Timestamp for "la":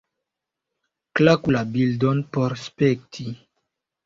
1.57-1.61